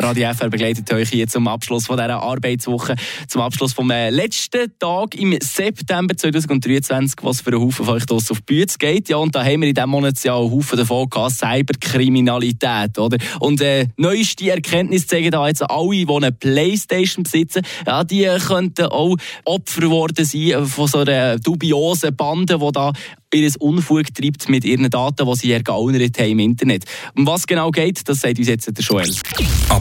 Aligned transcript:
Radio 0.00 0.32
FR 0.32 0.48
begleitet 0.48 0.92
euch 0.92 1.08
hier 1.08 1.26
zum 1.26 1.48
Abschluss 1.48 1.86
von 1.86 1.96
dieser 1.96 2.22
Arbeitswoche, 2.22 2.94
zum 3.26 3.42
Abschluss 3.42 3.72
vom 3.72 3.90
äh, 3.90 4.10
letzten 4.10 4.72
Tag 4.78 5.16
im 5.16 5.36
September 5.42 6.16
2023, 6.16 7.16
was 7.22 7.40
für 7.40 7.50
einen 7.50 7.62
Haufen 7.62 7.84
von 7.84 7.96
euch 7.96 8.08
auf 8.08 8.22
die 8.28 8.42
Bühne 8.46 8.66
geht. 8.78 9.08
Ja, 9.08 9.16
und 9.16 9.34
da 9.34 9.44
haben 9.44 9.60
wir 9.60 9.68
in 9.68 9.74
diesem 9.74 9.90
Monat 9.90 10.22
ja 10.22 10.38
einen 10.38 10.52
Haufen 10.52 10.78
davon 10.78 11.10
gehabt, 11.10 11.32
Cyberkriminalität, 11.32 12.96
oder? 12.96 13.18
Und 13.40 13.60
äh, 13.60 13.88
neueste 13.96 14.48
Erkenntnisse 14.48 15.08
zeigen 15.08 15.32
da 15.32 15.48
jetzt 15.48 15.68
alle, 15.68 16.06
die 16.06 16.08
eine 16.08 16.30
Playstation 16.30 17.24
besitzen, 17.24 17.62
ja, 17.84 18.04
die 18.04 18.28
könnten 18.46 18.86
auch 18.86 19.16
Opfer 19.44 19.80
geworden 19.80 20.24
sein 20.24 20.64
von 20.66 20.86
so 20.86 20.98
einer 20.98 21.38
dubiosen 21.38 22.14
Bande, 22.14 22.56
die 22.56 22.72
da 22.72 22.92
ihr 23.34 23.50
Unfug 23.58 24.14
treibt 24.14 24.48
mit 24.48 24.64
ihren 24.64 24.88
Daten, 24.88 25.26
die 25.26 25.36
sie 25.36 25.52
ergaunert 25.52 26.18
haben 26.18 26.30
im 26.30 26.38
Internet. 26.38 26.84
Um 27.16 27.26
was 27.26 27.46
genau 27.46 27.72
geht, 27.72 28.08
das 28.08 28.20
sagt 28.20 28.38
uns 28.38 28.48
jetzt 28.48 28.66
der 28.68 28.84
Joel. 28.84 29.12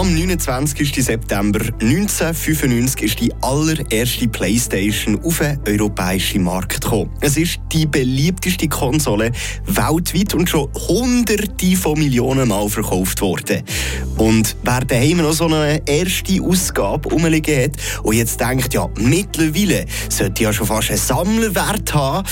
Am 0.00 0.14
29. 0.14 1.04
September 1.04 1.60
1995 1.78 3.02
ist 3.02 3.20
die 3.20 3.30
allererste 3.42 4.28
Playstation 4.28 5.20
auf 5.22 5.40
den 5.40 5.60
europäischen 5.68 6.42
Markt 6.42 6.80
gekommen. 6.80 7.10
Es 7.20 7.36
ist 7.36 7.60
die 7.70 7.84
beliebteste 7.84 8.66
Konsole 8.66 9.30
weltweit 9.66 10.32
und 10.32 10.48
schon 10.48 10.70
hunderte 10.88 11.76
von 11.76 11.98
Millionen 11.98 12.48
Mal 12.48 12.66
verkauft 12.70 13.20
worden. 13.20 13.62
Und 14.16 14.56
wer 14.62 14.80
daheim 14.80 15.18
noch 15.18 15.34
so 15.34 15.44
eine 15.44 15.82
erste 15.86 16.42
Ausgabe 16.42 17.10
rumliegen 17.10 17.64
hat 17.64 17.72
und 18.02 18.16
jetzt 18.16 18.40
denkt, 18.40 18.72
ja, 18.72 18.88
mittlerweile 18.98 19.84
sollte 20.08 20.44
ja 20.44 20.52
schon 20.54 20.66
fast 20.66 20.88
einen 20.88 20.98
Sammlerwert 20.98 21.92
haben, 21.92 22.26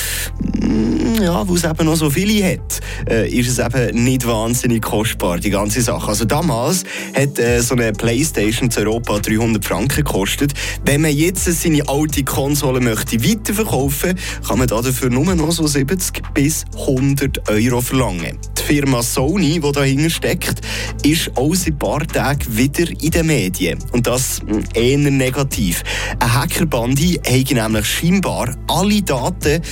mm, 0.62 1.23
ja, 1.23 1.47
weil 1.47 1.57
es 1.57 1.65
eben 1.65 1.85
noch 1.85 1.97
so 1.97 2.09
viele 2.09 2.51
hat, 2.51 2.81
äh, 3.11 3.29
ist 3.29 3.51
es 3.51 3.59
eben 3.59 4.05
nicht 4.05 4.27
wahnsinnig 4.27 4.81
kostbar, 4.81 5.39
die 5.39 5.51
ganze 5.51 5.83
Sache. 5.83 6.09
Also 6.09 6.25
damals 6.25 6.85
hat 7.14 7.39
äh, 7.39 7.58
so 7.62 7.75
eine 7.75 7.92
Playstation 7.92 8.70
zu 8.70 8.81
Europa 8.81 9.19
300 9.19 9.64
Franken 9.64 10.05
gekostet. 10.05 10.53
Wenn 10.84 11.03
man 11.03 11.12
jetzt 11.12 11.45
seine 11.45 11.89
alte 11.89 12.25
Konsole 12.25 12.81
möchte 12.81 13.23
weiterverkaufen 13.23 14.14
kann 14.47 14.59
man 14.59 14.69
dafür 14.69 15.11
nur 15.11 15.34
noch 15.34 15.53
so 15.53 15.67
70 15.67 16.23
bis 16.34 16.64
100 16.75 17.48
Euro 17.48 17.81
verlangen. 17.81 18.39
Firma 18.69 19.02
Sony, 19.02 19.61
die 19.61 19.72
dahinter 19.72 20.11
steckt, 20.11 20.61
ist 21.02 21.30
auch 21.36 21.55
seit 21.55 21.69
ein 21.69 21.78
paar 21.78 22.06
Tagen 22.06 22.55
wieder 22.55 22.86
in 23.00 23.11
den 23.11 23.27
Medien. 23.27 23.78
Und 23.92 24.06
das 24.06 24.42
hm, 24.47 24.62
eher 24.74 24.98
negativ. 24.98 25.83
Ein 26.19 26.34
Hackerbandi 26.34 27.14
hat 27.14 27.50
nämlich 27.50 27.86
scheinbar 27.86 28.55
alle 28.66 29.00
Daten 29.00 29.62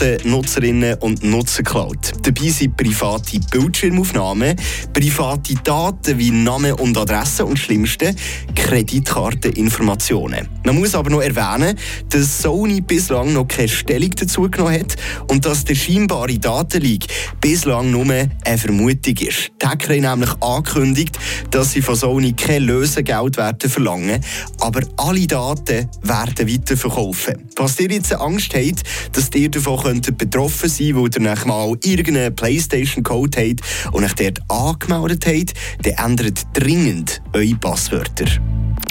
der 0.00 0.24
Nutzerinnen 0.24 0.94
und 1.00 1.22
Nutzer 1.24 1.62
geklaut. 1.62 2.12
Dabei 2.22 2.48
sind 2.48 2.74
private 2.78 3.38
Bildschirmaufnahmen, 3.50 4.56
private 4.94 5.54
Daten 5.56 6.18
wie 6.18 6.30
Name 6.30 6.74
und 6.74 6.96
Adresse 6.96 7.44
und 7.44 7.58
schlimmste 7.58 8.14
Kreditkarteninformationen. 8.54 10.48
Man 10.64 10.78
muss 10.78 10.94
aber 10.94 11.10
noch 11.10 11.20
erwähnen, 11.20 11.76
dass 12.08 12.40
Sony 12.40 12.80
bislang 12.80 13.34
noch 13.34 13.46
keine 13.46 13.68
Stellung 13.68 14.10
dazu 14.10 14.48
genommen 14.50 14.80
hat 14.80 14.96
und 15.28 15.44
dass 15.44 15.66
der 15.66 15.74
scheinbare 15.74 16.38
Datenleak 16.38 17.06
bislang 17.42 17.90
nur 17.90 18.04
eine 18.04 18.37
Vermutung 18.56 19.16
ist. 19.16 19.50
Die 19.60 19.66
Hacker 19.66 19.94
haben 19.94 20.20
nämlich 20.20 20.30
angekündigt, 20.40 21.18
dass 21.50 21.72
sie 21.72 21.82
von 21.82 21.96
Sony 21.96 22.32
kein 22.32 22.62
Lösegeld 22.62 23.36
werden 23.36 23.68
verlangen, 23.68 24.20
aber 24.60 24.80
alle 24.96 25.26
Daten 25.26 25.90
werden 26.02 26.48
weiterverkaufen. 26.48 27.48
Was 27.56 27.78
ihr 27.80 27.90
jetzt 27.90 28.14
Angst 28.14 28.54
habt, 28.54 28.82
dass 29.12 29.30
ihr 29.34 29.50
davon 29.50 30.00
betroffen 30.16 30.70
sein 30.70 30.94
weil 30.94 31.10
ihr 31.14 31.20
nach 31.20 31.44
mal 31.44 31.76
irgendeinen 31.82 32.34
Playstation-Code 32.34 33.38
habt 33.38 33.92
und 33.92 34.04
euch 34.04 34.14
dort 34.14 34.38
angemeldet 34.48 35.26
habt, 35.26 35.54
dann 35.82 36.10
ändert 36.10 36.46
dringend 36.54 37.20
eure 37.32 37.54
Passwörter. 37.56 38.26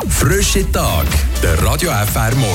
Frische 0.09 0.69
Tag, 0.72 1.07
der 1.41 1.62
Radio 1.63 1.91
FR 1.91 2.35
Morgen. 2.35 2.46